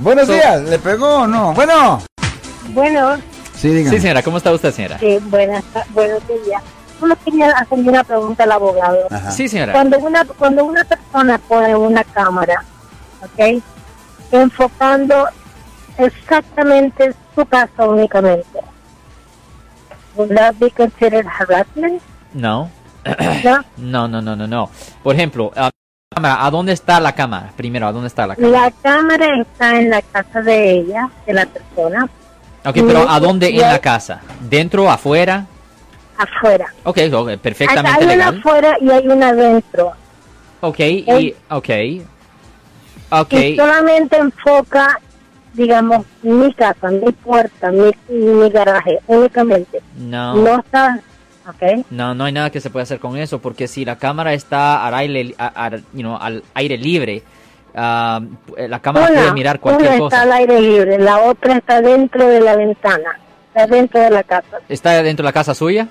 [0.00, 1.52] Buenos So- días, ¿le pegó o no?
[1.54, 2.00] Bueno.
[2.68, 3.16] Bueno,
[3.56, 3.96] Sí, dígame.
[3.96, 4.96] Sí, señora, ¿cómo está usted, señora?
[5.00, 6.62] sí, buenas, buenos días.
[7.00, 9.08] Solo quería hacerle una pregunta al abogado.
[9.10, 9.32] Ajá.
[9.32, 9.72] Sí, señora.
[9.72, 12.62] Cuando una cuando una persona pone una cámara,
[13.22, 13.60] ¿ok?
[14.30, 15.26] Enfocando
[15.96, 18.60] exactamente su casa únicamente,
[20.14, 22.00] ¿would that be considered harassment?
[22.34, 22.70] No.
[23.42, 23.64] ¿No?
[23.78, 24.70] No, no, no, no, no.
[25.02, 25.70] Por ejemplo, ah,
[26.22, 27.50] cámara, ¿a dónde está la cámara?
[27.56, 28.60] Primero, ¿a dónde está la cámara?
[28.64, 32.08] La cámara está en la casa de ella, de la persona,
[32.64, 34.20] Ok, pero ¿a dónde en la casa?
[34.40, 35.46] ¿Dentro, afuera?
[36.18, 36.66] afuera.
[36.82, 39.92] Ok, ok, Hay, perfectamente hay una afuera y hay una adentro.
[40.60, 41.68] Ok, y, ok.
[43.10, 44.98] Ok, y solamente enfoca,
[45.54, 49.80] digamos, mi casa, mi puerta, mi, mi garaje, únicamente.
[49.96, 50.34] no.
[50.34, 50.98] No está,
[51.48, 51.86] ¿ok?
[51.90, 54.86] No, no hay nada que se pueda hacer con eso, porque si la cámara está
[54.86, 57.22] al aire, a- a- you know, al aire libre,
[57.74, 58.20] ah,
[58.56, 60.16] la cámara puede mirar cualquier una cosa.
[60.16, 64.22] está al aire libre, la otra está dentro de la ventana, está dentro de la
[64.22, 65.88] casa, ¿Está dentro de la casa suya?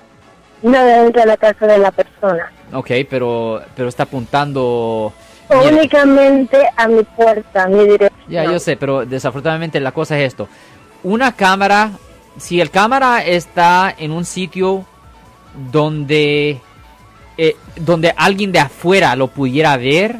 [0.62, 2.50] no dentro de la casa de la persona.
[2.72, 5.12] Ok, pero, pero está apuntando...
[5.50, 8.20] Únicamente a mi puerta, a mi dirección.
[8.28, 10.48] Ya, yo sé, pero desafortunadamente la cosa es esto.
[11.02, 11.90] Una cámara,
[12.36, 14.84] si el cámara está en un sitio
[15.72, 16.60] donde,
[17.36, 20.16] eh, donde alguien de afuera lo pudiera ver,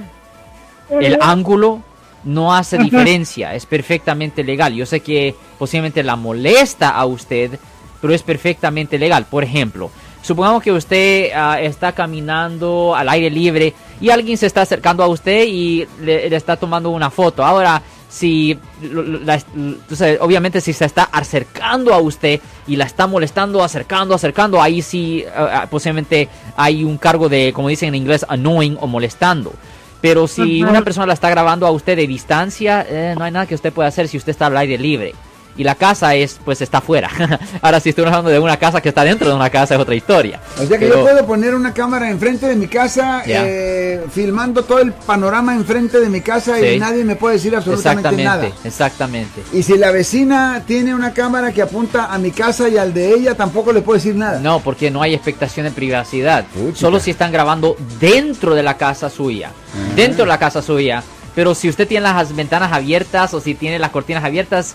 [0.90, 1.82] el ángulo
[2.24, 4.74] no hace diferencia, es perfectamente legal.
[4.74, 7.58] Yo sé que posiblemente la molesta a usted,
[8.00, 9.26] pero es perfectamente legal.
[9.26, 9.90] Por ejemplo,
[10.22, 15.08] supongamos que usted ah, está caminando al aire libre y alguien se está acercando a
[15.08, 17.44] usted y le, le está tomando una foto.
[17.44, 19.40] Ahora, si, la-
[20.20, 25.24] obviamente si se está acercando a usted y la está molestando, acercando, acercando, ahí sí
[25.36, 29.52] ah, posiblemente hay un cargo de, como dicen en inglés, annoying o molestando.
[30.00, 33.46] Pero si una persona la está grabando a usted de distancia, eh, no hay nada
[33.46, 35.12] que usted pueda hacer si usted está al aire libre.
[35.58, 37.10] Y la casa es, pues está afuera.
[37.62, 39.94] Ahora, si estoy hablando de una casa que está dentro de una casa, es otra
[39.96, 40.40] historia.
[40.54, 44.62] O sea que Pero- yo puedo poner una cámara enfrente de mi casa, eh, filmando
[44.64, 48.60] todo el panorama enfrente de mi casa y nadie me puede decir absolutamente Exactamente, nada.
[48.64, 49.42] exactamente.
[49.52, 53.14] Y si la vecina tiene una cámara que apunta a mi casa y al de
[53.14, 54.38] ella, tampoco le puedo decir nada.
[54.38, 56.44] No, porque no hay expectación de privacidad.
[56.74, 59.50] Solo si están grabando dentro de la casa suya.
[59.96, 61.02] Dentro de la casa suya.
[61.34, 64.74] Pero si usted tiene las ventanas abiertas o si tiene las cortinas abiertas,